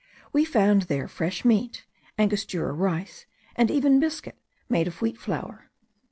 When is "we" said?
0.33-0.45